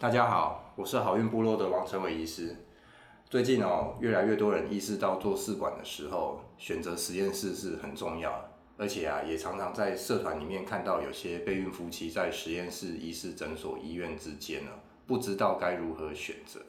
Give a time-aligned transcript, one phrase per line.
[0.00, 2.56] 大家好，我是好运部落的王成伟医师。
[3.28, 14.70] 最近哦，越来越多人意识到做试管的时候，选择实验室是很重要的，而且啊，也常常在社团里面看到有些备孕夫妻在实验室、医师诊所、医院之间呢，
[15.06, 16.60] 不知道该如何选择。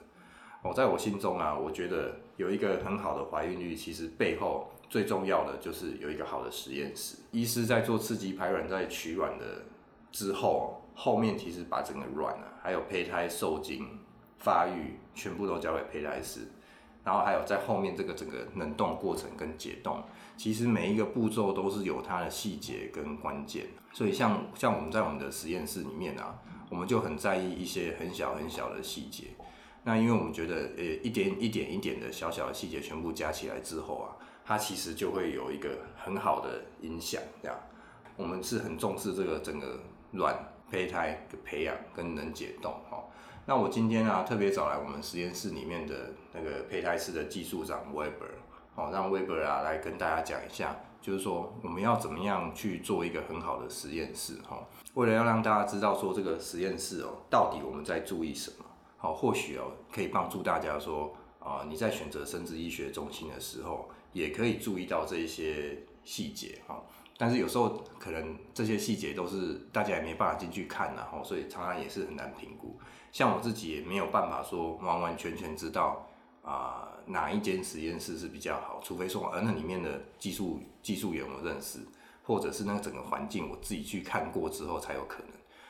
[0.63, 7.15] 哦，在我心中啊，我觉得有一个很好的怀孕率，其实背后最重要的就是有一个好的实验室。
[7.31, 9.45] 医师在做刺激排卵，在取卵的
[10.11, 10.80] 之后。
[10.93, 13.99] 后面其实把整个卵啊，还有胚胎受精、
[14.37, 16.41] 发育，全部都交给胚胎师。
[17.03, 20.03] 然后还有在后面这个整个冷冻过程跟解冻，
[20.37, 23.65] 其实每一个步骤都是有它的细节跟关键。
[23.91, 26.39] 所以像像我们在我们的实验室里面啊，
[26.69, 29.29] 我们就很在意一些很小很小的细节。
[29.83, 34.13] 那因为我们觉得，呃，一点一点一点的小小的细节全部加起来之后啊，
[34.45, 37.19] 它其实就会有一个很好的影响。
[37.41, 37.57] 这样，
[38.15, 39.79] 我们是很重视这个整个
[40.11, 40.35] 卵。
[40.71, 43.03] 胚胎的培养跟能解冻哈，
[43.45, 48.39] 那我今天啊特别找来我们实验室里面的那个胚胎室的技术长 Weber，
[48.73, 66.81] 好让 Weber 啊来跟大家讲一下，就是说我们要怎么样去做一个很好的实验室哈，为了要让大家知道说这个实验室哦到底我们在注意什么，好或许哦可以帮助大家说啊你在选择生殖医学中心的时候，也可以注意到这一些细节哈。
[67.21, 72.79] 但是有时候可能这些细节都是大家也没办法进去看，然后所以常常也是很难评估。
[73.11, 76.07] 像我自己也没有办法说完完全全知道
[76.41, 81.77] 啊、哪一间实验室是比较好，除非说呃那里面的技术技术员我认识，
[82.23, 85.27] 或者是那个整个环境我自己去看过之后才有可能。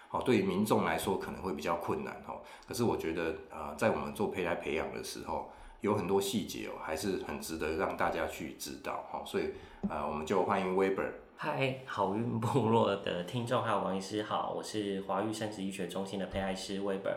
[0.07, 2.33] 好，对于民众来说可能会比较困难哈。
[2.66, 9.22] 可是我觉得啊、呃，在我们做胚胎培养的时候，有很多细节哦，还是很值得让大家去知道哈。
[9.25, 9.47] 所以
[9.89, 11.11] 啊、呃，我们就欢迎 Weber。
[11.44, 17.16] 嗨，好运部落的听众还有王医师好，我是华育生殖医学中心的胚胎师 Weber。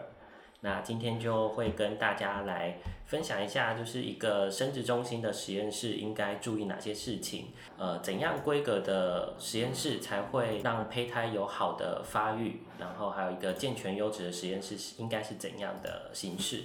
[0.63, 16.65] 那今天就会跟大家来分享一下，就是一个生殖中心的实验室应该注意哪些事情，呃，怎样规格的实验室才会让胚胎有好的发育，然后还有一个健全优质的实验室应该是怎样的形式。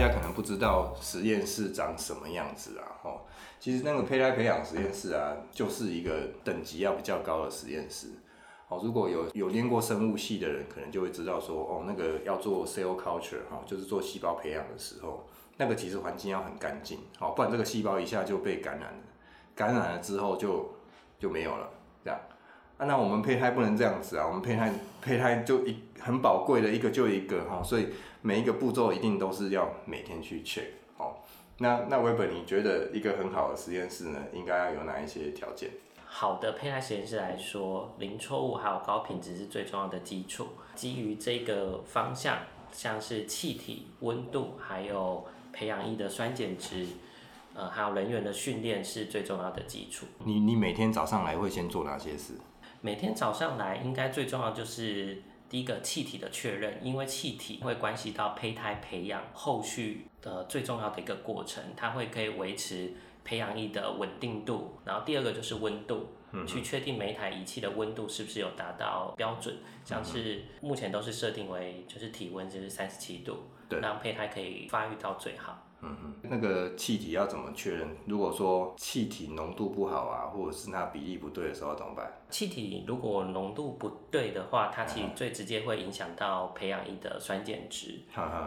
[0.00, 3.20] 大家可能不知道实验室长什么样子啊，吼，
[3.58, 8.06] 其实那个胚胎培养实验室啊，就是一个等级要比较高的实验室。
[8.68, 15.26] 哦，如果有有念过生物系的人，可能就会知道说，哦，那个要做 cell culture 哈，就是做细胞培养的时候，
[15.58, 18.98] 那个其实环境要很干净，好，不然这个细胞一下就被感染了，
[19.54, 20.76] 感染了之后就
[21.18, 21.68] 就没有了，
[22.02, 22.18] 这样。
[22.78, 24.72] 啊，那我们胚胎不能这样子啊，我们胚胎
[25.02, 27.88] 胚胎就一很宝贵的一个就一个哈，所以。
[28.22, 30.64] 每一个步骤一定都是要每天去 check
[30.98, 31.16] 哦。
[31.58, 35.70] 那那 Weber，你觉得一个很好的实验室呢，应该要有哪一些条件？
[36.06, 40.48] 好的胚胎实验室来说，零错误还有高品质是最重要的基础。
[40.74, 42.38] 基于这个方向，
[42.72, 46.86] 像是气体、温度，还有培养液的酸碱值，
[47.54, 50.06] 呃，还有人员的训练是最重要的基础。
[50.24, 52.34] 你你每天早上来会先做哪些事？
[52.80, 55.22] 每天早上来应该最重要就是。
[55.50, 62.92] 第一个气体的确认，因为气体会关系到胚胎培养后续的最重要的一个过程，它会可以维持
[63.24, 64.78] 培养液的稳定度。
[64.84, 75.66] 然后第二个就是温度，嗯、去确定每一台仪器的温度是不是有达到标准，像是目前都是设定为就是体温就是三十七度，对让胚胎可以发育到最好。
[75.82, 77.88] 嗯嗯，那个气体要怎么确认？
[78.06, 82.12] 如果说气体浓度不好啊，或者是那比例不对的时候怎么办？
[82.30, 88.02] 气体如果浓度不对的话，它其实最直接会影响到培养液的酸碱值。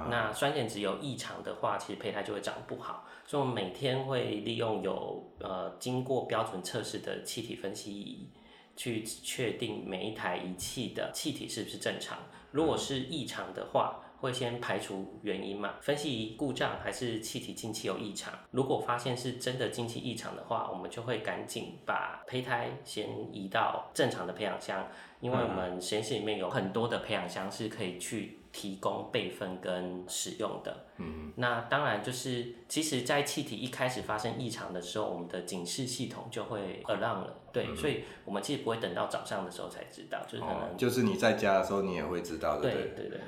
[0.10, 3.06] 那酸碱值有异常的话，其实胚胎就会长不好。
[3.26, 8.30] 所以我们每天会利用有呃经过标准测试的气体分析仪，
[8.76, 12.18] 去确定每一台仪器的气体是不是正常。
[12.52, 18.34] 如果是异常的话，会先排除原因嘛，分析故障还是气体进气有异常。
[18.52, 24.88] 如果发现是真的进气异常的话，我们就会赶紧把胚胎先移到正常的培养箱，
[25.20, 30.86] 因为我们实验室里面有很多的培养箱是可以去提供备份跟使用的。
[31.00, 37.36] 嗯，那当然就是，其实，在气体一开始发生异常的时候，我们的警示系统就会 alarm 了。
[37.52, 42.88] 对，嗯、所以我们其实不会等到早上的时候才知道，就是可能、哦、就是你在家的时候，你也会知道，对不对？
[42.88, 43.20] 对对对。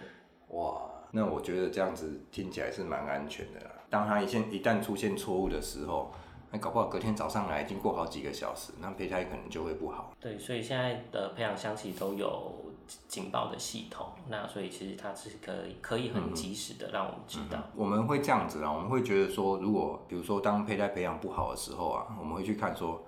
[0.55, 0.81] 哇，
[1.11, 3.71] 那我觉得这样子听起来是蛮安全的啦。
[3.89, 6.11] 当他一现一旦出现错误的时候，
[6.51, 10.13] 那搞不好隔天早上来已经过好几个小时，那胚胎可能就会不好。
[10.19, 12.71] 对，所以现在的培养箱其实都有
[13.07, 17.57] 警报的系统，那所以其实它是可以可以很及时的让我们知道。
[17.57, 17.71] 嗯嗯。
[17.75, 23.03] 我们会这样子啊，我们会觉得说，如果比如说当胚胎培养不好的时候啊，我们会去看说。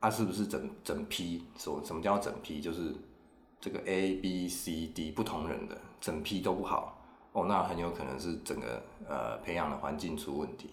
[0.00, 1.42] 啊，是不是整整批？
[1.56, 2.60] 什什么叫整批？
[2.60, 2.94] 就是
[3.64, 6.98] 这个 A、B、C、D 不同人的整批都不好
[7.32, 10.68] 哦，那很有可能是整个呃培养的环境出问题。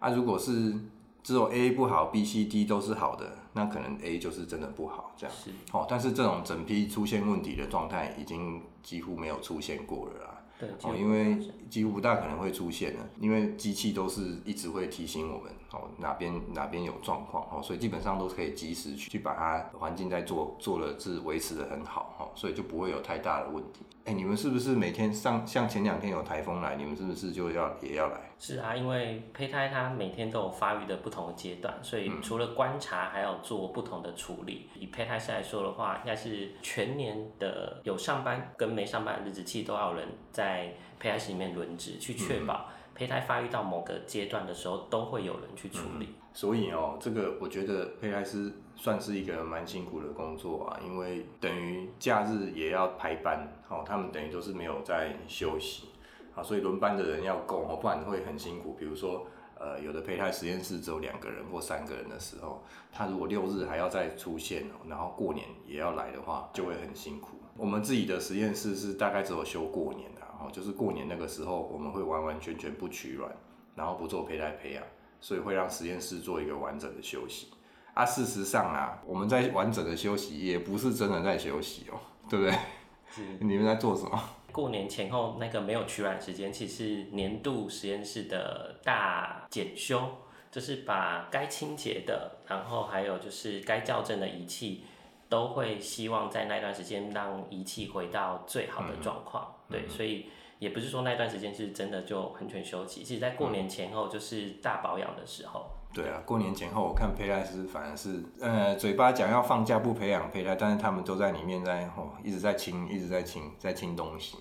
[0.00, 0.74] 啊，如果是
[1.22, 5.36] 只有 A 不好，B、C、D 都是好的，那可能 A 就是真的不好这样。
[5.36, 10.33] 是哦，但是这种整批出现问题的状态已经几乎没有出现过了啦。
[10.58, 23.80] 对，哦，因为几乎不大可能会出现的，因为机器都是一直会提醒我们哦，哪边哪边有状况哦，所以基本上都是可以及时去去把它环境在做做了是维持的很好哦，所以就不会有太大的问题。
[24.04, 28.20] 哎，你们是不是每天上像前两天有台风来，你们是不是就要也要来？
[28.38, 34.68] 是啊，因为胚胎它每天都有发育的不同的阶段，所以除了观察，还要做不同的处理。
[34.74, 46.04] 嗯、以胚胎师来说的话，应该是全年的有上班跟没上班的日子，其实都要有人在胚胎室里面轮值，去确保胚胎发育到某个阶段的时候，都会有人去处理。
[46.04, 48.52] 嗯、所以哦，这个我觉得胚胎师
[48.84, 55.88] 算是一个蛮辛苦的工作啊，因为等于假日也要排班，哦，他们等于都是没有在休息。
[56.34, 58.74] 啊，所以轮班的人要够哦，不然会很辛苦。
[58.78, 59.26] 比如说，
[59.58, 67.38] 呃，有的胚胎实验室只有两个人或三个人的时候，他如果六日还要再出现，然后过年也要来的话，就会很辛苦。
[67.56, 73.34] 我们自己的实验室是大概只有休过年的，哦，就是过年那个时候，我们会完完全全不取卵，
[73.74, 74.84] 然后不做胚胎培养，
[75.22, 77.46] 所以会让实验室做一个完整的休息。
[77.94, 81.98] 啊，事实上啊，我们在完整的休息，也不是真的在休息哦，
[82.28, 82.52] 对不对？
[83.08, 83.22] 是。
[83.40, 84.20] 你们在做什么？
[84.50, 90.08] 过年前后那个没有取卵时间，其实是年度实验室的大检修，
[90.50, 94.84] 就是把该清洁的，然后还有就是该校正的仪器，
[95.28, 99.54] 都会希望在那段时间让仪器回到最好的状况。
[99.68, 100.26] 嗯、对，所以
[100.58, 105.70] 也不是说那段时间是真的就完全休息，其实在过年前后就是大保养的时候。
[105.94, 114.36] 对啊，过年前后我看胚胎师反而是，呃，嘴巴讲要放假不培养胚胎，但是他们都在里面在哦一直在清，一直在清，在清东西，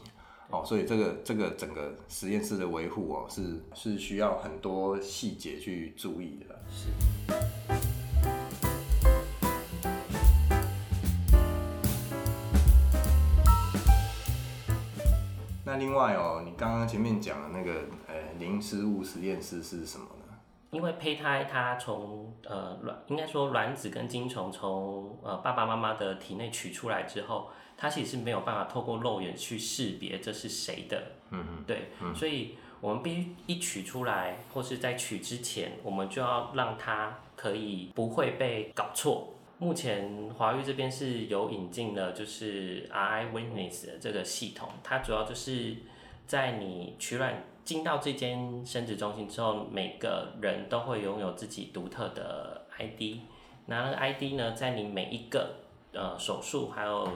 [0.50, 6.60] 哦，所以这个这个整个实验室的维护哦是是需要很多细节去注意的。
[6.72, 6.90] 是。
[15.64, 20.23] 那另外哦，你刚刚前面讲的那个呃零失误实验室是什么呢？
[20.74, 31.02] 因为胚胎它从呃卵，应该说卵子跟精虫从呃爸爸妈妈的体内取出来之后，它其实是没有办法透过肉眼去识别这是谁的。
[31.30, 31.64] 嗯嗯。
[31.66, 31.92] 对。
[32.02, 32.14] 嗯。
[32.16, 39.30] 所以我们必须一取出来，或是在取之前，我们就要让它可以不会被搞错。
[39.60, 45.78] 目前华育这边是有引进了就是 RI Witness 的这个系统，它主要就是
[46.26, 47.44] 在你取卵。
[47.64, 53.20] 进到这间生殖中心之后，每个人都会拥有自己独特的 ID。
[53.68, 55.56] 那那个 ID 呢，在你每一个
[55.94, 57.08] 呃手术还有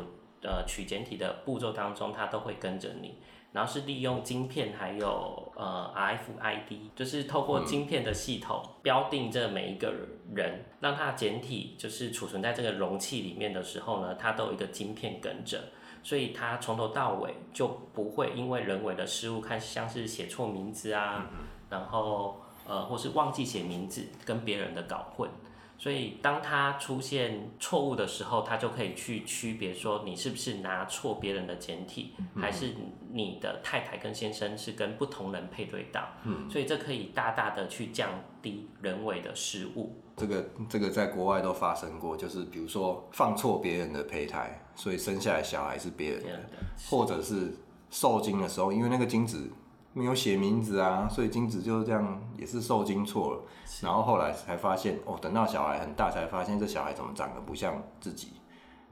[0.41, 3.15] 呃取检体的步骤当中，它都会跟着你。
[3.51, 9.93] 然后是利用晶片还有呃 RFID，就是透过晶片的系统标定这每一个
[10.33, 15.61] 人，让他的检体就是储存在这个容器里面的时候呢，它都有一个晶片跟着。
[16.07, 21.25] 所以他从头到尾就不会因为人为的失误，看像是写错名字啊，
[21.69, 25.29] 然后呃或是忘记写名字跟别人的搞混。
[25.77, 32.73] 所以当他出现错误的时候，他就可以去区别说你是不是拿错别人的简体，还是
[33.11, 36.07] 你的太太跟先生是跟不同人配对到。
[36.23, 38.09] 嗯所以这可以大大的去降
[38.41, 39.95] 低人为的失误。
[40.15, 46.49] 这个这个在国外都发生过，就是比如说放错别人的胚胎，所以生下来小孩是别人的，
[46.89, 47.53] 或者是
[47.91, 49.47] 受精的时候，因为那个精子
[49.97, 53.41] 没有写名字啊，所以精子就是这样也是受精错了，
[53.81, 58.33] 然后后来才发现哦，等到小孩很大才发现这小孩怎么长得不像自己，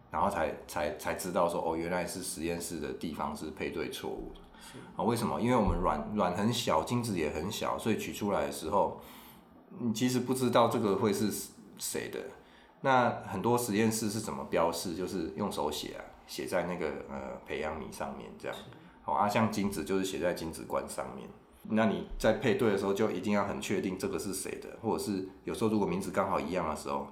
[0.10, 4.34] 然后才才才知道说哦，原来是实验室的地方是配对错误
[4.98, 5.04] 啊？
[5.04, 5.40] 为什么？
[5.40, 9.00] 因为我们卵卵很小，精子也很小，所以取出来的时候。
[9.78, 11.30] 你其实不知道这个会是
[11.78, 12.18] 谁的，
[12.80, 14.96] 那很多实验室是怎么标示？
[14.96, 18.58] 就是用手写啊，写在那个呃培养皿上面这样。
[19.06, 21.30] 好啊，像精子就是写在精子罐上面。
[21.70, 27.08] 那你在配对的时候就一定要很确定这个是谁的，或者是有时候如果名字刚好一样的时候，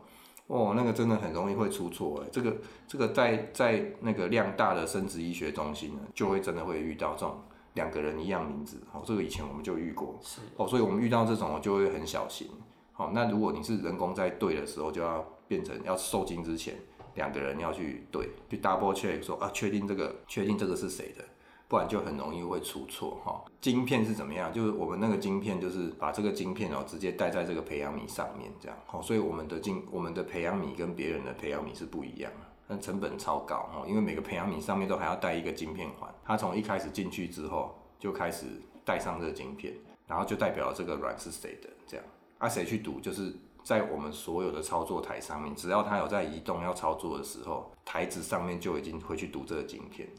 [0.48, 2.28] 哦，那个真的很容易会出错哎。
[2.32, 2.58] 这个
[2.88, 7.40] 这个在在那个量大的生殖医学中心呢，就会真的会遇到这种。
[7.76, 12.48] 两个人一样名字，哦，这个以前我们就遇过，是哦，所以我们遇到这种就会很小心，
[12.92, 16.76] 好，那如果你是人工在对的时候，就要变成要受精之前，
[17.16, 21.26] 两个人要去对，去 double check 说啊，确定这个确定这个是谁的，
[21.68, 23.44] 不然就很容易会出错哈。
[23.60, 24.52] 晶片是怎么样？
[24.54, 28.78] 就是我们那个晶片，就是把这个晶片哦直接带在这个培养皿上面这样。
[28.92, 36.14] 哦，所以我们的晶我们的培养皿跟别人的培养皿是不一样的，但成本超高哈，因为每个培养皿上面都还要带一个晶片环。
[36.24, 38.46] 它从一开始进去之后就开始
[38.86, 39.74] 带上这个晶片，
[40.06, 42.06] 然后就代表这个卵是谁的这样。
[42.38, 43.00] 啊，谁去读？
[43.00, 50.10] 就是在我们所有的操作台上面，只要它有在移动要操作的时候，台子上面就已经会去读这个晶片。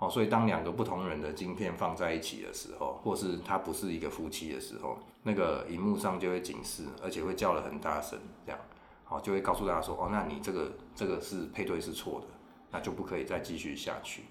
[0.00, 8.58] 哦，所以当两个不同人的晶片放在一起的时候，或是它不是一个夫妻的时候，那个荧幕上就会警示，而且会叫得很大声，这样，
[9.04, 12.26] 好，就会告诉大家说，哦，那你这个这个是配对是错的，
[12.70, 14.22] 那就不可以再继续下去。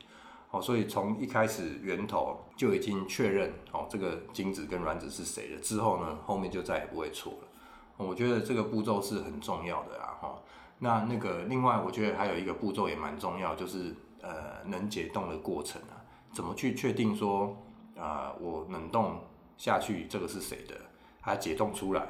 [0.50, 7.48] 哦，所以从一开始源头就已经确认，哦，这个精子跟卵子是谁的之后呢，后面就再也不会错了。
[7.98, 10.42] 我觉得这个步骤是很重要的啊，哈。
[10.80, 13.96] 那那个另外，我觉得还有一个步骤也蛮重要，就是。
[14.22, 17.56] 呃，能解冻的过程啊，怎么去确定说
[17.96, 19.20] 啊、呃，我冷冻
[19.58, 20.76] 下去这个是谁的？
[21.22, 22.06] 它解冻出来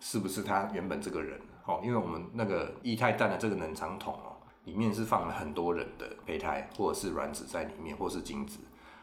[0.00, 1.40] 是不是他原本这个人？
[1.64, 8.58] 哦，因为我们那个液态氮的这个冷藏桶哦，里面是放了很多人的胚胎或者是卵子在里面，或是精子。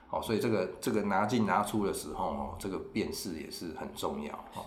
[0.10, 4.34] 哦，所以这个这个拿进拿出的时候哦，这个辨识也是很重要。
[4.54, 4.66] 哦，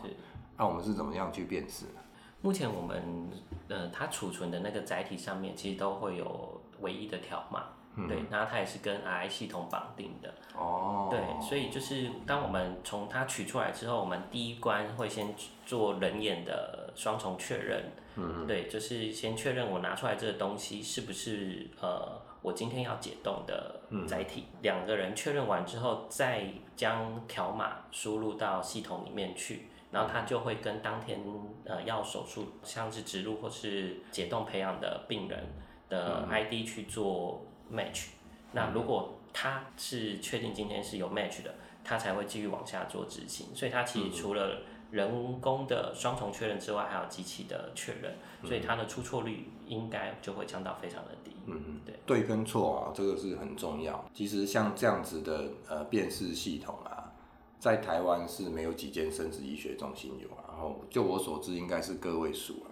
[0.56, 2.00] 那我们是怎么样去辨识呢？
[2.40, 3.30] 目前我们
[3.68, 6.62] 呃，它储存的那个载体上面其实都会有。
[6.80, 7.64] 唯一的条码，
[7.96, 15.34] 嗯、对，然后它也是跟 RI 系统绑定的，哦，对，所以就是当我们从它取出来之后，我们第一关会先
[15.66, 31.20] 做人眼的双重确认，嗯，对，就是先确认我拿出来这个东西是不是呃我今天要解冻的载体，嗯、两个人确认完之后，再将条码输入到系统里面去，然后它就会跟当天
[31.64, 35.44] 呃要手术像是植入或是解冻培养的病人。
[35.88, 37.42] 的 ID 去做
[37.72, 38.12] match，、嗯、
[38.52, 41.54] 那如果他是确定今天是有 match 的，
[41.84, 43.54] 他才会继续往下做执行。
[43.54, 51.32] 所以它其实除了人工的双重确认之外，还有机器的确认，嗯、所以它的出错率应该就会降到非常的低。
[51.46, 51.94] 嗯嗯，对。
[52.06, 54.04] 对跟错啊，这个是很重要。
[54.12, 57.12] 其实像这样子的呃辨识系统啊，
[57.58, 62.67] 在台湾是没有几间生殖医学中心有，然后就我所知应该是个位数啊。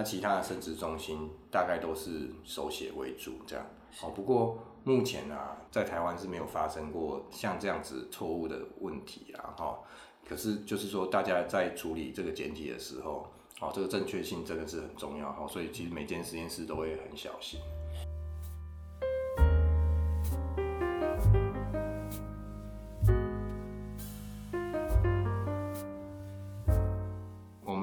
[0.00, 3.66] 那其他的生殖中心大概都是手写为主，这样。
[3.94, 9.78] 好，不过目前啊，在台湾是没有发生过像这样子错误的问题啊，哈。
[10.26, 13.26] 可是就是说，大家在处理这个简体的时候，
[13.60, 15.46] 哦，这个正确性真的是很重要，哈。
[15.46, 17.60] 所以其实每间实验室都会很小心。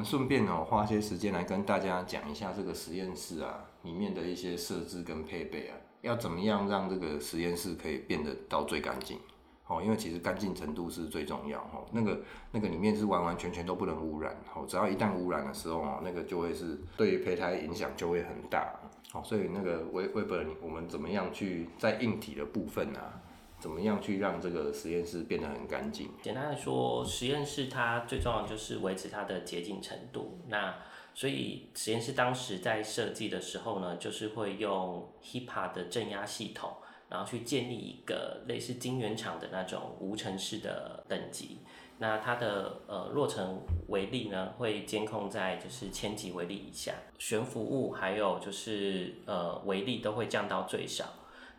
[0.08, 9.20] 顺便哦，花些时间来跟大家讲一下这个实验室啊里面的一些设置跟配备啊，要怎么样让这个实验室可以变得到最干净
[9.68, 9.82] 哦？
[9.84, 11.86] 因为其实干净程度是最重要哦。
[11.92, 12.22] 那个
[12.54, 18.80] 那个里面是完完全全都不能污染哦，只要一旦污染的时候哦，那个就会是对于胚胎影响就会很大
[19.12, 19.22] 哦。
[19.26, 23.22] 所以那个 Weber，我们怎么样去在硬体的部分啊？
[23.60, 26.10] 怎么样去让这个实验室变得很干净？
[26.22, 30.40] 简单来说，实验室它最重要的就是维持它的洁净程度。
[30.48, 30.76] 那
[31.14, 36.72] 所以实验室当时在设计的时候呢，就是会用 HEPA 的正压系统，
[37.10, 41.62] 然后去建立一个类似晶圆厂的那种无尘室的等级。
[41.98, 51.06] 那它的呃落尘微粒呢，会监控在就是千级微粒以下，悬浮物还有就是呃微粒都会降到最少。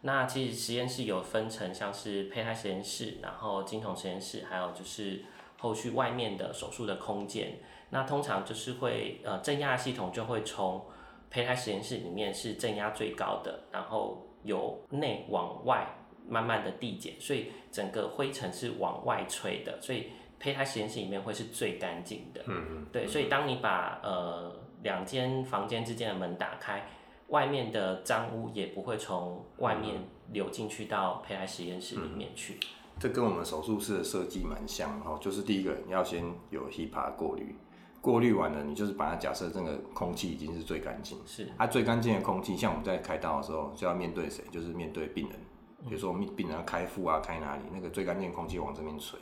[0.01, 5.25] 那其实实验室有分成，像是胚胎实验室，然后精虫实验室，还有就是
[5.59, 7.59] 后续外面的手术的空间。
[7.91, 10.85] 那通常就是会呃正压系统就会从
[11.31, 15.85] 胚胎实验室里面是正压最高的，然后由内往外
[16.29, 22.43] 慢慢的递减，所以整个灰尘是往外吹的，所以胚胎实验室里面会是最干净的。
[22.47, 22.87] 嗯嗯。
[22.93, 26.87] 对，所以当你把呃两间房间之间的门打开。
[27.29, 32.55] 外面的脏污也不会从外面流进去到胚胎实验室里面去。
[32.55, 32.69] 嗯，
[32.99, 37.55] 这跟我们手术室的设计蛮像哈，就是第一个你要先有 HEPA 过滤，
[38.01, 44.43] 过滤完了，你就是把它假设这个空气已经是最干净，是它最干净的空气，像我们在开刀的时候就要面对谁？
[44.51, 45.39] 就是面对病人，
[45.87, 49.19] 比如说病病人要开腹啊，开哪里，那个最干净的空气往这边吹，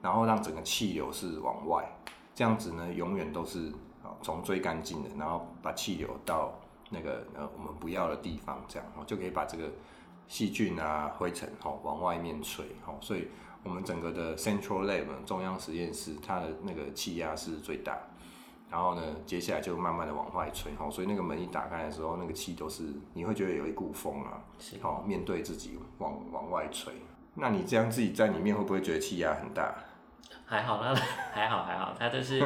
[0.00, 1.84] 然后让整个气流是往外，
[2.36, 3.72] 这样子呢永远都是
[4.22, 6.52] 从最干净的，然后把气流到。
[6.90, 9.70] 那个呃，我们不要的地方，这样哦，就可以把这个
[10.26, 13.28] 细菌啊、灰尘哦往外面吹哦，所以
[13.62, 17.98] 我们整个的 Central Lab 中央实验室，它的那个气压是最大，
[18.70, 26.92] 然后呢，接下来就慢慢的往外吹哦，所以那个门一打开的时候，那个气都是你会觉得有一股风啊，是哦，面对自己往往外吹。
[27.34, 29.74] 那你这样自己在里面会不会觉得气压很大？
[30.44, 30.94] 还好，啦
[31.32, 32.42] 还好还好，它就是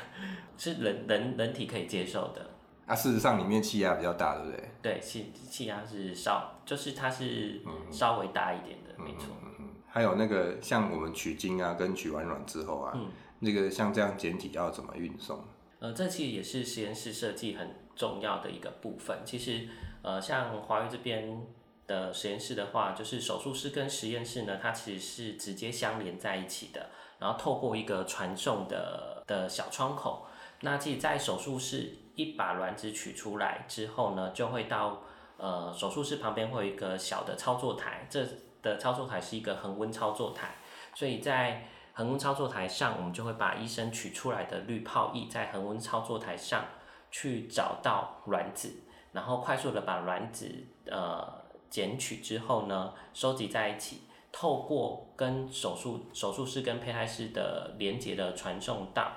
[0.56, 2.50] 是人人人体可以接受的。
[2.90, 4.68] 啊，事实上里面气压比较大，对不对？
[4.82, 7.60] 对，气气压是稍，就是它是
[7.92, 9.28] 稍微大一点的，嗯、没错。
[9.44, 9.68] 嗯嗯。
[9.88, 13.06] 还有那个像我们取精啊，跟取完卵之后啊，嗯、
[13.38, 15.38] 那个像这样简体要怎么运送？
[15.78, 19.18] 呃，这其实也是实验室设计很重要的一个部分。
[19.24, 19.68] 其实，
[20.02, 21.46] 呃，像华为这边
[21.86, 26.90] 的实验室的话，就是手术室跟实验室呢，它其实是直接相连在一起的。
[27.20, 30.26] 然后透过一个传送的的小窗口，
[30.62, 35.00] 那其实，在手术室一把卵子取出来之后呢，就会到
[35.36, 38.24] 呃手术室旁边会有一个小的操作台，这
[38.62, 40.56] 的操作台是一个恒温操作台，
[40.94, 46.64] 所以在恒温操作台上，我们就会把医生取出来的滤泡液在恒温操作台上
[47.10, 50.46] 去找到卵子，然后快速的把卵子
[50.86, 51.26] 呃
[51.68, 54.02] 捡取之后呢，收集在一起。
[54.32, 59.10] 透过跟手术手术室跟胚胎室的连接的传送道，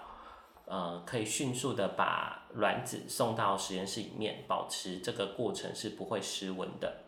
[0.65, 7.01] 呃，可以迅速的把卵子送到实验室里面，保持这个过程是不会失温的。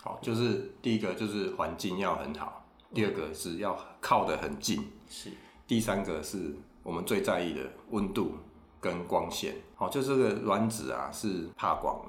[0.00, 5.30] 好，就是第一个就是环境要很好，第二个是要靠得很近，是，
[5.66, 8.32] 第三个是我们最在意的温度
[8.80, 9.54] 跟光线。
[9.76, 12.08] 好，就这个卵子啊是怕光的。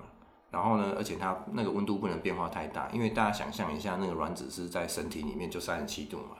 [0.49, 6.37] 然后呢，而且它那个温度不能变化太大，因为大家想象一下，那个卵子是在身体里面就三十七度嘛，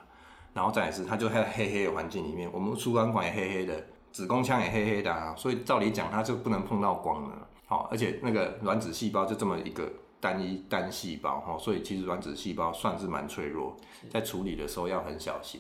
[0.54, 3.84] 然后再来是它就在黑黑的环境里面，我们输卵管也黑黑的，
[4.14, 7.48] 子宫腔也黑黑的啊，所以照理讲它就不能碰到光了。
[7.66, 9.92] 好，而且那个卵子细胞就这么一个
[10.22, 13.76] 单一单细胞哈，所以其实卵子细胞算是蛮脆弱，
[14.10, 15.60] 在处理的时候要很小心。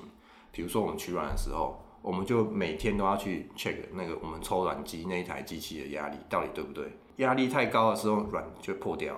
[0.51, 6.95] 比如说我们取卵的时候，我们就每天都要去 check 那个我们抽卵机那一台机器的压力到底对不对。
[7.17, 9.15] 压力太高的时候，卵就会破掉，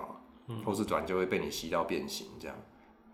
[0.64, 2.28] 或是卵就会被你吸到变形。
[2.40, 2.56] 这样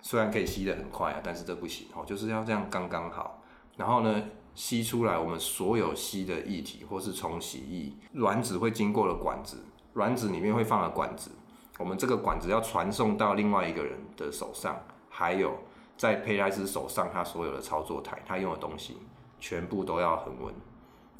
[0.01, 3.43] 虽然可以吸得很快啊，但是这不行哦，就是要这样刚刚好。
[3.77, 4.23] 然后呢，
[4.55, 11.31] 吸出来我们所有吸的液体或是冲洗液，卵子会经过了管子，卵子里面会放了管子，
[11.79, 15.59] 我们这个管子要传送到另外一个人的手上，还有
[15.97, 18.99] 在胚胎师手上，他所有的操作台，他用的东西
[19.39, 20.55] 全部都要恒温。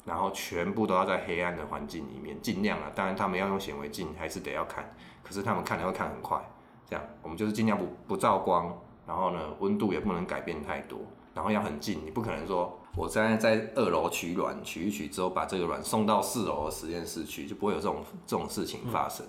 [0.05, 4.93] 然后全部都要在黑暗的环境里面，尽量啊，当然他们要用显微镜，还是得要看。
[5.23, 6.37] 可是他们看的会看很快，
[6.85, 8.77] 这样我们就是尽量不不照光，
[9.07, 10.99] 然后呢，温度也不能改变太多，
[11.33, 19.25] 然后要很近，你不可能说我现在在二楼取卵，取一取之后把这个卵送到四楼的实验室去，就不会有这种这种事情发生。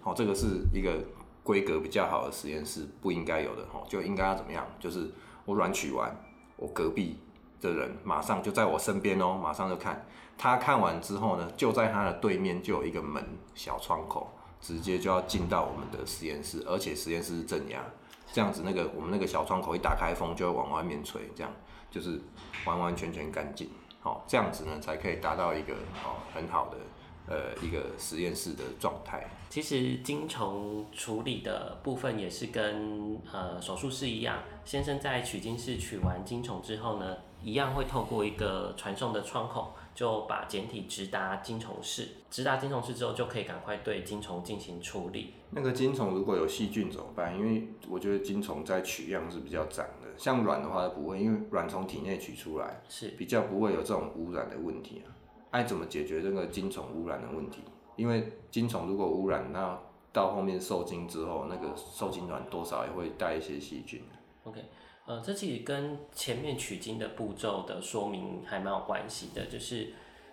[0.00, 0.96] 好、嗯哦，这个是一个
[1.42, 4.66] 规格比较好的实验室不应该有的哦，就应该要怎么样？
[4.78, 5.10] 就是
[5.44, 6.14] 我卵取完，
[6.56, 7.18] 我隔壁。
[7.60, 10.06] 的人马上就在我身边哦，马上就看。
[10.36, 13.20] 他看完之后呢，就在他的对面就有一个门，
[13.52, 17.84] 小窗口，直接就要进到我们的实验室，而且实验室是正压，
[18.32, 21.52] 这样子那个我们那个小窗口一打开，风就会往外面吹，这样
[21.90, 22.20] 就是
[22.66, 23.70] 完完全全干净。
[24.00, 25.74] 好，这样子呢才可以达到一个
[26.04, 26.78] 哦很好的
[27.26, 29.28] 呃一个实验室的状态。
[29.48, 37.16] 其实精虫处理的部分也是跟呃手术室一样，先生在取精室取完精虫之后呢。
[37.42, 42.08] 一样会透过一个传送的窗口，就把简体直达精虫室。
[42.30, 45.34] 直达精虫室之后，就可以赶快对精虫进行处理。
[45.50, 47.34] 那个精虫如果有细菌怎么办？
[47.36, 55.14] 因为我觉得精虫在取样是比较脏的，像卵的话不会，因为卵从体内取出来是比较不会有这种污染的问题啊。
[55.50, 57.62] 爱怎么解决这个精虫污染的问题？
[57.96, 59.78] 因为精虫如果污染，那
[60.12, 64.02] 到后面受精之后，那个受精卵多少也会带一些细菌。
[64.44, 64.60] OK。
[65.08, 69.90] 呃，这其实跟前面取经的步骤的说明还蛮有关系的，就是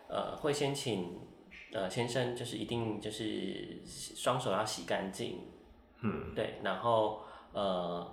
[0.10, 1.18] 呃，会先请
[1.72, 5.40] 呃先生，就是一定就是双手要洗干净，
[6.02, 7.22] 嗯，对，然后
[7.54, 8.06] 呃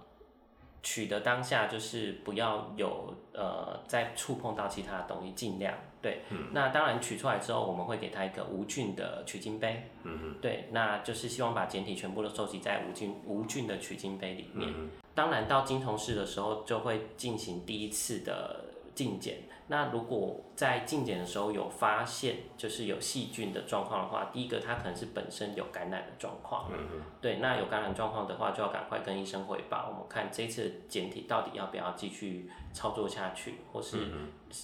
[0.84, 14.68] 取的当下就是不要有呃再触碰到其他的东西，尽量对，嗯，那当然取出来之后，我们会给他一个无菌的取精杯，嗯嗯，对，那就是希望把简体全部都收集在无菌无菌的取精杯里面。
[14.76, 19.36] 嗯当然，到金铜室的时候就会进行第一次的镜检。
[19.72, 26.68] 那如果在镜检的时候有发现就是有细菌的状况的话，第一个它可能是本身有感染的状况。
[26.70, 27.02] 嗯嗯。
[27.22, 29.88] 对，那有感染状况的话，就要赶快跟医生汇报。
[29.88, 34.10] 我们看这次的检体到底要不要继续操作下去，或是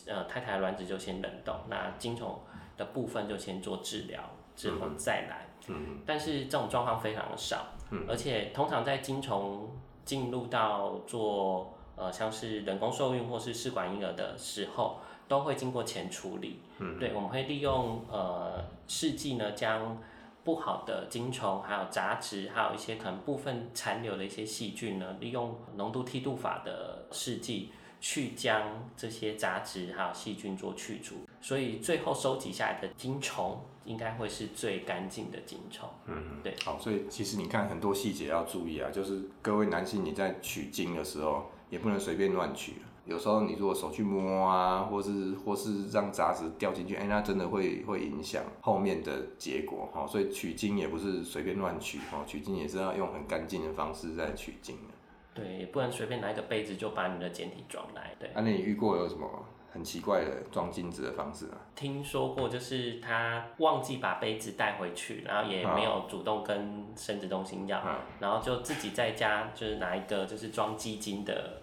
[0.06, 2.38] 呃太太卵子就先冷冻，那精虫
[2.76, 4.22] 的部分就先做治疗，
[4.54, 5.46] 之后再来。
[5.68, 6.02] 嗯。
[6.04, 7.64] 但是这种状况非常的少。
[7.90, 8.04] 嗯。
[8.06, 9.70] 而且通常在精虫
[10.04, 16.60] 进入到做呃像是人工受孕或是试管婴儿的时候，都会经过前处理。
[16.78, 19.98] 嗯，对，我们会利用呃试剂呢将
[20.44, 35.88] 不好的精虫，还有杂质，还有一些可能部分残留的一些细菌呢，利用浓度梯度法的试剂去将这些杂质还有细菌做去除，所以最后收集下来的精虫应该会是最干净的精虫。
[36.06, 36.54] 嗯，对。
[36.64, 42.74] 好，所以其实你看很多细节要注意啊，就是各位男性你在取精的时候也不能随便乱取。
[43.04, 50.06] 有时候你如果手去摸啊，或是或是让杂质掉进去，哎、欸，那真的会会影响后面的结果哈。
[50.06, 55.42] 所以取精也不是随便乱取哈，取精也是要用很干净的方式在取精的。
[55.42, 58.14] 对，也不能随便拿一个杯子就把你的简体装来。
[58.18, 58.28] 对。
[58.28, 59.26] 啊，那你遇过有什么
[59.72, 61.56] 很奇怪的装精子的方式啊？
[61.74, 71.57] 听说过，就是他忘记把杯子带回去，然后也没有主动跟生殖中心要，嗯、然后就自己在家就是拿一个就是装鸡精的。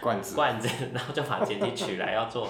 [0.00, 2.48] 罐子，罐子， 然后就把检体取来要做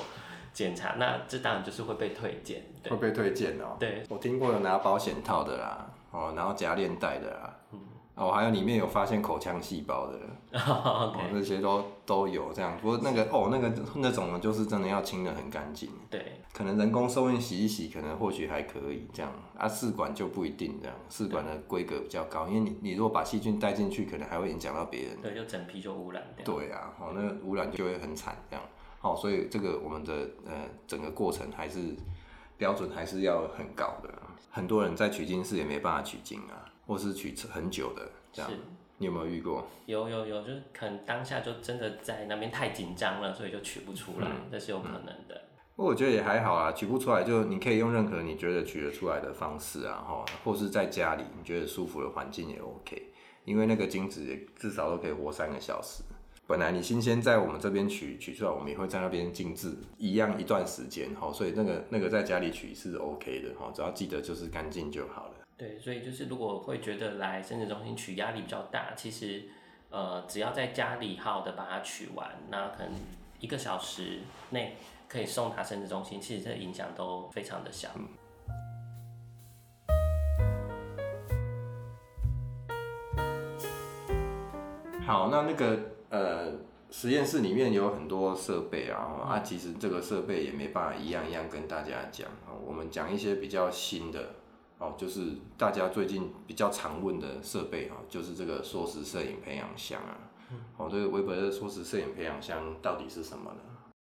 [0.52, 3.76] 检查，那这当然就是会被退检，会被退检哦。
[3.78, 7.54] 对，我听过有拿保险套的啦，哦，然后夹链带的啦。
[8.14, 10.18] 哦，还有里面有发现口腔细胞的，
[10.52, 12.76] 哦，这 Okay 些都都有这样。
[12.82, 15.88] 不过那个哦，那个那种呢，就是真的要清的很干净。
[16.10, 19.32] 对，可能人工受孕洗一洗，可能或许还可以这样。
[19.56, 25.16] 啊，试管就不一定这样，试管的规格比较高，因为你你如果把细菌带进去，可能还会影响到别人。
[25.22, 26.44] 对，就整批就污染掉。
[26.44, 28.62] 对啊，哦，那个污染就会很惨这样。
[29.00, 30.12] 哦，所以这个我们的
[30.44, 31.96] 呃整个过程还是
[32.58, 34.10] 标准还是要很高的。
[34.50, 36.68] 很多人在取精室也没办法取精啊。
[36.86, 38.56] 或是取很久的这样，是
[38.98, 39.66] 你有没有遇过？
[39.86, 45.40] 有有有，就是可能当下就真的在那边太紧张了，所以就取不出来，这、嗯、是有可能的。
[45.74, 53.10] 不过我觉得也还好啊，取不出来就你可以用任何你觉得取得出来的方式啊，哈，或是在家里你觉得舒服的环境也 OK，
[53.44, 56.02] 因为那个精子也至少都可以活三个小时。
[56.46, 65.31] 本来你新鲜在我们这边取取出来，我们也会在那边静置一样一段时间，哈，所以那个那个在家里取是 OK 的，哈，只要记得就是干净就好了。
[65.62, 69.44] 对，所以就是如果会觉得来生殖中心取压力比较大，其实，
[69.90, 72.92] 呃，只要在家里好的把它取完，那可能
[73.38, 74.18] 一个小时
[74.50, 74.76] 内
[75.08, 77.90] 可以送达生殖中心，其实这影响都非常的小。
[85.06, 86.54] 好，那那个呃，
[86.90, 88.98] 实验室里面有很多设备啊，
[89.28, 92.28] 啊，其实这个设备也没办法一样一样跟大家讲，
[92.66, 94.41] 我们讲一些比较新的。
[94.82, 95.20] 哦，就是
[95.56, 100.18] 大家最近比较常问的设备哈，就是这个缩时摄影培养箱啊。
[100.76, 103.60] 哦，这个韦伯的缩时摄影培养箱到底是什么呢？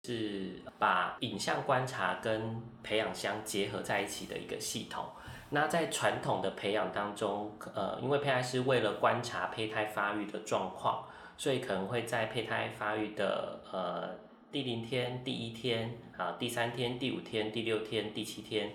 [0.06, 5.06] 是把影像观察跟培养箱结合在一起的一个系统。
[5.52, 11.06] 那在传统的培养当中，呃，因为胚胎是为了观察胚胎发育的状况，
[11.38, 14.16] 所以可能会在胚胎发育的呃
[14.52, 18.72] 第零天、第一天啊、第三天、第五天、第六天、第七天。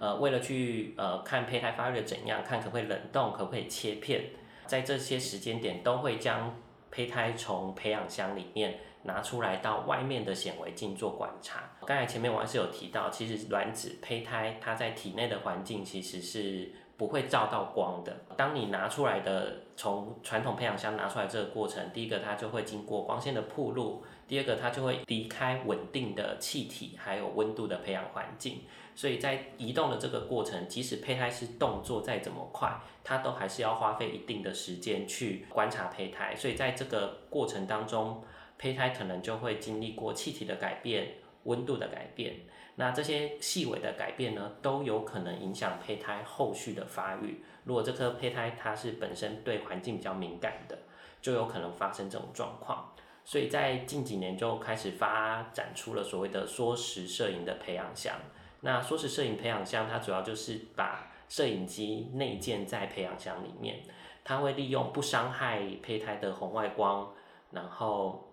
[0.00, 4.30] 呃，为了去呃看胚胎发育的怎样，看可不可以冷冻，可不可以切片，
[4.66, 6.56] 在这些时间点都会将
[6.90, 11.70] 胚胎从培养箱里面拿出来到外面的显微镜做观察。
[11.86, 18.16] 刚才前面我还是有提到，其实卵子胚胎它在体内的环境其实是不会照到光的。
[18.38, 28.62] 当你拿出来的从传统培养箱拿出来这个过程，第一个它就会经过光线的曝露，第二个它就会离开稳定的气体还有温度的培养环境。
[28.94, 36.34] 所以在移动的这个过程，即使胚胎是动作再怎么快，它都还是要花费一定的时间去观察胚胎。
[36.36, 38.22] 所以在这个过程当中，
[38.58, 42.34] 胚胎可能就会经历过气体的改变、温度的改变。
[42.76, 47.42] 那这些细微的改变呢，都有可能影响胚胎后续的发育。
[47.64, 50.78] 如果这颗胚胎它是本身对环境比较敏感的，
[51.22, 52.92] 就有可能发生这种状况。
[53.24, 58.14] 所以在近几年就开始发展出了所谓的缩时摄影的培养箱。
[58.60, 63.80] 那说是摄影培养箱，它主要就是把摄影机内建在培养箱里面，
[64.22, 67.12] 它会利用不伤害胚胎的红外光，
[67.50, 68.32] 然后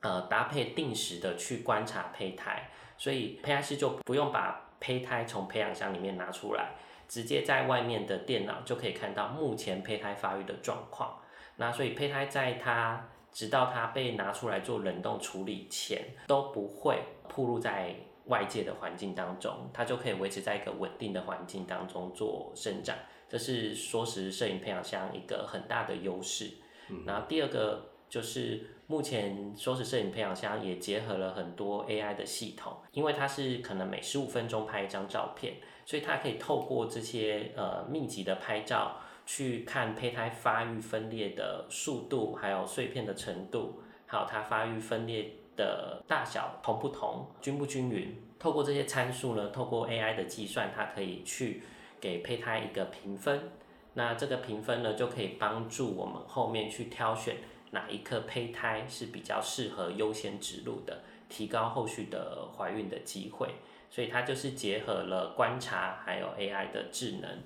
[0.00, 6.70] 呃搭配定时的去观察胚胎，所以胚胎师就不用把胚胎从培养箱里面拿出来，
[7.08, 11.18] 直接在外面的电脑就可以看到目前胚胎发育的状况。
[11.56, 17.94] 那所以胚胎在它直到它被拿出来做冷冻处理前，都不会暴露在
[18.26, 22.96] 外界的环境当中，它就可以维持在一个稳定的环境当中做生长，
[23.28, 26.50] 这是缩时摄影培养箱一个很大的优势。
[26.88, 48.14] 嗯、然后第二个就是目前缩时摄影培养箱也结合了很多 AI 的系统，因为它是可能每十五分钟拍一张照片，所以它可以透过这些呃密集的拍照去看胚胎发育分裂的速度，还有碎片的程度，还有它发育分裂的大小同不同，均不均匀。
[48.38, 51.62] 透过这些参数呢，透过 AI 的计算，它可以去
[52.00, 53.50] 给胚胎一个评分。
[53.94, 57.36] 那这个评分呢，就可以帮助我们后面去挑选
[57.70, 63.48] 哪一颗胚胎是比较适合优先植入的，提高后续的怀孕的机会。
[63.88, 67.42] 所以它就是结合了观察还有 AI 的智能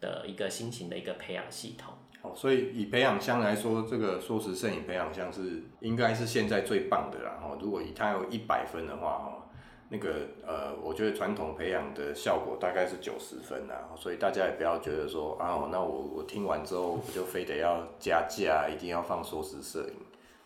[0.00, 1.94] 的一个新型的一个培养系统。
[2.24, 7.38] 哦，所以以培养箱来说，这个缩时摄影培养箱是应该是现在最棒的啦。
[7.42, 9.44] 哦，如果以它有一百分的话，哦。
[9.90, 10.12] 那个
[10.44, 19.94] 呃，我觉得传统培养的效果大概是九十分啊，所以大家也不要觉得说啊，那我我听完之后我就非得要加价，一定要放缩时摄影，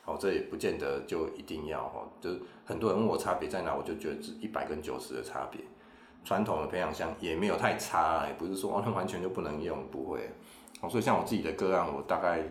[0.04, 5.60] 哦，这也不见得就一定要哈，就是很多人问我差别在哪，我就觉得是一百跟九十的差别。
[6.24, 10.28] 传统的培养箱也没有太差，也不是说完全就不能用，不会。
[10.80, 12.42] 好，所以像我自己的个案，我大概。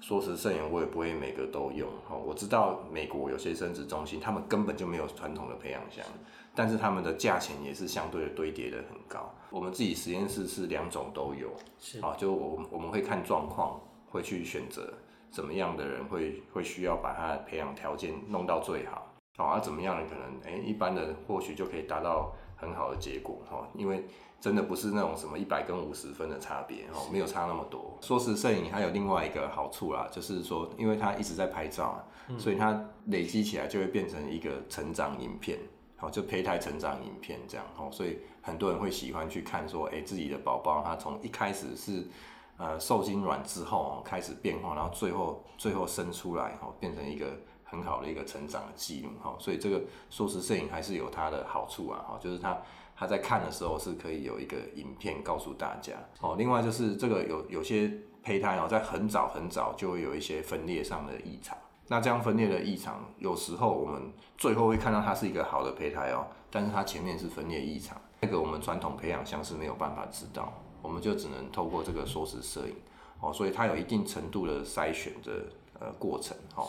[0.00, 1.88] 缩时摄影我也不会每个都用，
[2.24, 6.04] 我知道美国有些生殖中心，他们根本就没有传统的培养箱，
[6.54, 9.34] 但是他们的价钱也是相对的堆叠的很高。
[9.50, 14.94] 我们自己实验室是两种都有，是啊，就我我们会看状况，会去选择
[15.32, 19.04] 怎么样的人会会需要把他的培养条件弄到最好，
[19.36, 24.04] 好啊，怎么样的可能，哎，一般的或许就可以达到很好的结果，哈，因为。
[24.40, 27.98] 真的不是那种什么一百跟五十分的差别哦，没有差那么多。
[28.00, 32.00] 说是摄影还有另外一个好处啦，就是说，因为它一直在拍照，
[32.38, 35.58] 所以它累积起来就会变成一个成长影片，
[35.96, 42.06] 好，就胚胎成长影片这样哦，所以很多人会喜欢去看说，哎，自己的宝宝他从一开始是
[42.58, 47.26] 呃受精卵之后开始变化，然后最后最后生出来哦，变成一个
[47.70, 52.58] 很好的一个成长的记录哈，所以这个缩时摄影还是有它的好处啊，哈，就是它。
[53.00, 56.34] 它在看的时候是可以有一个影片告诉大家哦。
[56.36, 57.88] 另外就是这个有有些
[58.24, 61.56] 胚胎哦，在很早很早就会有一些分裂上的异常。
[61.86, 70.52] 那这样分裂的异常，有时候我们最后会看到它是一个好的胚胎哦，但是它前面是分裂异常，那个我们传统培养箱是没有办法知道，
[70.82, 72.74] 我们就只能透过这个缩时摄影
[73.20, 75.44] 哦，所以它有一定程度的筛选的
[75.78, 76.66] 呃过程哦。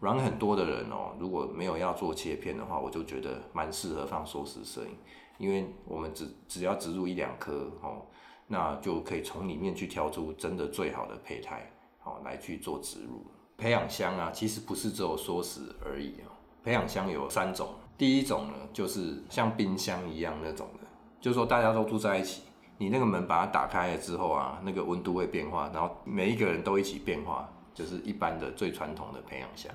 [0.00, 4.96] 软很多的人哦，如果没有要做切片的话，我就觉得蛮适合放缩时摄影。
[5.38, 8.02] 因为我们只只要植入一两颗哦，
[8.46, 11.70] 那就可以从里面去挑出真的最好的胚胎，
[12.04, 13.24] 哦来去做植入。
[13.56, 16.32] 培养箱啊，其实不是只有缩时而已哦。
[16.62, 20.86] 培养箱有三种，第一种呢，就是像冰箱一样那种的，
[21.20, 22.42] 就是说大家都住在一起，
[22.76, 29.72] 你那个门把它打开了之后啊，那个温度会变化，然后每一个人都一起变化，就是一般的最传统的培养箱。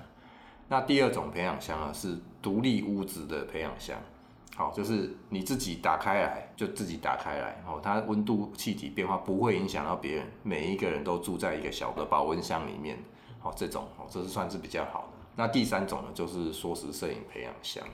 [0.68, 3.96] 那第二种培养箱啊，是独立屋子的培养箱。
[4.56, 12.98] 好，就是你自己打开来就自己打开来，哦，它温度、气体变化不会影响到别人，每一个人都住在一个小的保温箱里面，
[13.38, 15.26] 好，这种哦，这是算是比较好的。
[15.36, 17.84] 那第三种呢，就是缩时摄影培养箱。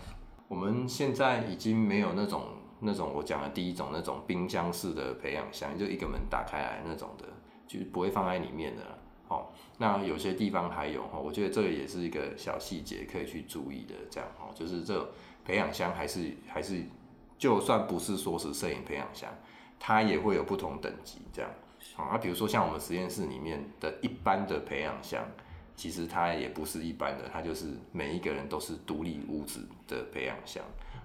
[0.47, 2.45] 我们现在已经没有那种
[2.79, 7.27] 那种我讲的第一种那种冰箱式的培养箱，就一个门打开来那种的，
[7.67, 8.83] 就不会放在里面的。
[9.83, 15.13] 那有些地方还有哈，我觉得这个也是一个小细节可以去注意的，这样哦，就是这。
[15.45, 16.81] 培养箱还是还是，
[17.37, 19.29] 就算不是说是摄影培养箱，
[19.81, 21.51] 它也会有不同等级这样。
[21.97, 25.27] 好，那比如说像我们实验室里面的一般的培养箱，
[25.75, 30.63] 其实它也不是一般的，它就是每一个人都是独立屋子的培养箱。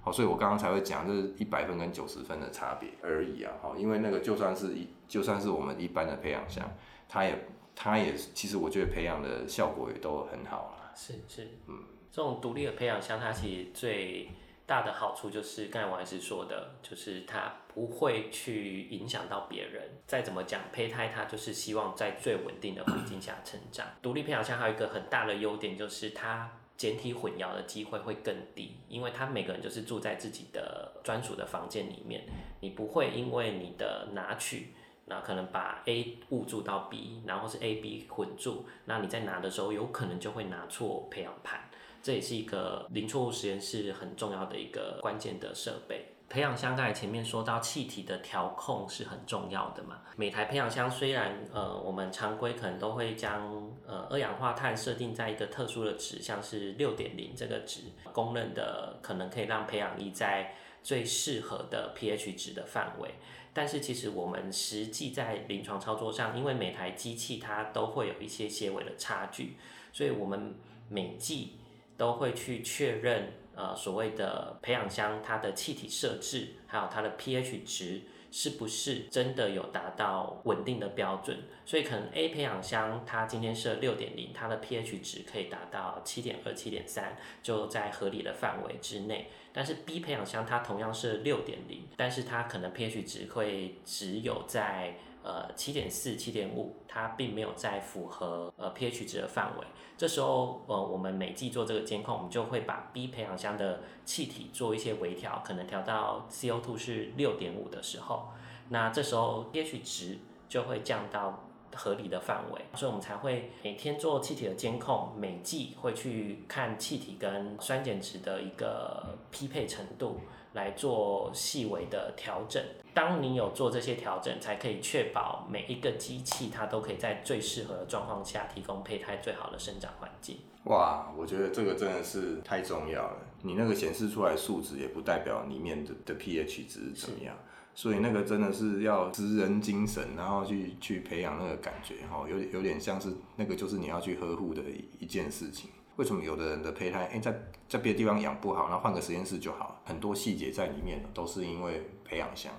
[0.07, 3.51] 好，所以我刚刚才会讲，就是一百分跟九十分的差别而已啊。
[3.61, 6.63] 好，因为那个就算是一就算是我们一般的培养箱，
[7.09, 7.37] 它也
[7.75, 10.95] 它也其实我觉得培养的效果也都很好啊。
[10.95, 11.83] 是是，嗯。
[12.09, 14.29] 这种独立的培养箱，它其实最
[14.65, 19.83] 大的好处就是刚才王医师说的，就是它不会去影响到别人。
[20.05, 23.85] 再怎么讲，胚胎它就是希望在最稳定的环境下成长。
[24.01, 32.23] 独立培养箱还有一个很大的优点，就是它简体混淆的机会会更低，因为他每个人就是住在自己的专属的房间里面，
[32.61, 34.67] 你不会因为你的拿取，
[35.05, 41.69] 那可能把 A 误注到 B，然后是 A B 混住，那你在拿的时候有可能就会拿错培养盘。
[42.03, 46.05] 这也是一个零错误实验室很重要的一个关键的设备。
[46.29, 50.01] 培养箱刚才前面说到气体的调控是很重要的嘛。
[50.17, 63.11] 每台培养箱虽然呃我们常规可能都会将呃二氧化碳设定在一个特殊的值，像是六点零这个值，公认的可能可以让培养液在最适合的 pH 值的范围。
[63.53, 69.55] 但是其实我们实际在临床操作上，因为每台机器它都会有一些些微的差距，
[69.91, 70.53] 所以我们
[70.89, 71.57] 每季
[71.97, 81.39] 都会去确认，呃，所谓的培养箱它的气体设置，还有它的 pH 值是不是真的有达到稳定的标准。
[81.65, 89.31] 所以可能 A 培养箱它今天设六点零，它的 pH 值可以达到七点二、七点三，就在合理的范围之内。
[89.51, 94.95] 但是 B 培养箱它同样是六点零，但是它可能 pH 值会只有在
[95.27, 99.67] 呃七点四、七点五，它并没有在符合呃 pH 值的范围。
[99.97, 108.29] 这时候呃我们每季做这个监控，我们就会把 B 培养箱的气体做一些微调，可能调到 CO2 是六点五的时候，
[108.69, 111.43] 那这时候 pH 值就会降到。
[111.75, 120.21] 合理的范围，所以我们才会每天做气体的监控，每季会去看气体跟酸碱值的一个匹配程度，
[120.57, 122.61] 来做细微的调整。
[122.93, 130.37] 当你有做这些调整，才可以确保每一个机器它都可以在最适合的状况下提供胚胎最好的生长环境。
[130.63, 133.17] 哇，我觉得这个真的是太重要了。
[133.43, 137.37] 你那个显示出来数值也不代表里面的的 pH 值怎么样。
[137.75, 145.69] 所以那个真的是要职人精神，然后去去培养那个感觉，哈，有有点像是那个就是你要去呵护的一一件事情。
[145.97, 147.33] 为什么有的人的胚胎，哎、欸，在
[147.67, 152.53] 在别的地方养不好，那换个实验室就好，很多细节在里面都是因为培养箱。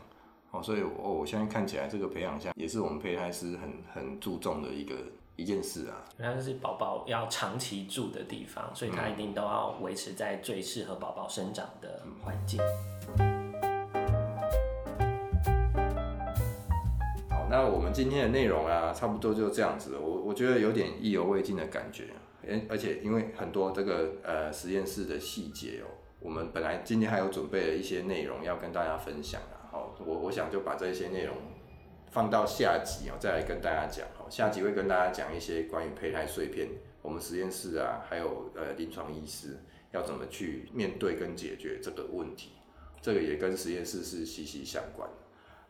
[0.50, 4.96] 哦，所以哦我现在看起来这个培养箱也是我们胚胎师很很注重的一个
[5.36, 6.02] 一件事啊。
[6.18, 12.60] 它是宝宝要长期住的地方，所以它一定都要维持在最适合宝宝生长的环境。
[17.30, 19.96] 好那我们今天的内容啊，差不多就这样子。
[19.96, 22.08] 我我觉得有点意犹未尽的感觉，
[22.68, 25.88] 而且因为很多这个呃实验室的细节哦，
[26.20, 29.68] 我们本来今天还有准备了一些内容要跟大家分享啊。
[29.70, 31.36] 好，我我想就把这些内容
[32.10, 34.06] 放到下集哦，再来跟大家讲。
[34.16, 36.68] 好，下集会跟大家讲一些关于胚胎碎片，
[37.02, 39.58] 我们实验室啊，还有呃临床医师
[39.92, 42.52] 要怎么去面对跟解决这个问题。
[43.00, 45.08] 这个也跟实验室是息息相关。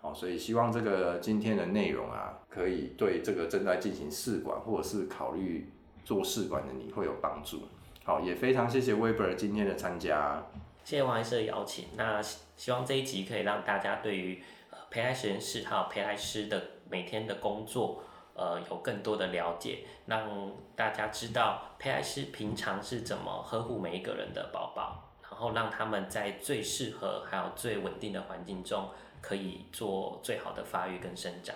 [0.00, 5.68] 好，所以希望这个今天的内容啊，可以对这个正在进行试管或者是考虑
[6.09, 7.68] 做试管的你会有帮助。
[8.03, 10.42] 好，也非常谢谢 Weber 今天的参加，
[10.83, 11.88] 谢谢王医师的邀请。
[11.97, 12.23] 那
[12.57, 14.42] 希望这一集可以让大家对于
[14.90, 28.88] 胚胎实验室还有胚胎师的每天的工作，呃，有更多的了解，让大家知道胚胎师平常是怎么呵护每一个人的宝宝，然后让他们在最适合还有最稳定的环境中。
[29.21, 31.53] 可以做最好的发育跟生长。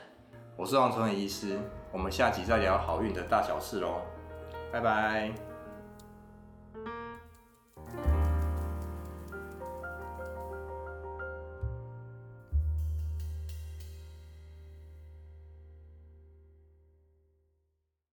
[0.56, 1.60] 我是王崇伟医师，
[1.92, 4.02] 我们下集再聊好运的大小事喽，
[4.72, 5.51] 拜拜。